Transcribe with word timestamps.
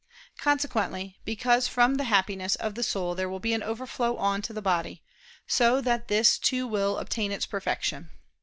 Consequently, 0.39 1.19
because 1.25 1.67
from 1.67 1.93
the 1.93 2.05
Happiness 2.05 2.55
of 2.55 2.73
the 2.73 2.81
soul 2.81 3.13
there 3.13 3.29
will 3.29 3.39
be 3.39 3.53
an 3.53 3.61
overflow 3.61 4.17
on 4.17 4.41
to 4.41 4.51
the 4.51 4.59
body, 4.59 5.03
so 5.45 5.79
that 5.79 6.07
this 6.07 6.39
too 6.39 6.65
will 6.67 6.97
obtain 6.97 7.31
its 7.31 7.45
perfection. 7.45 8.09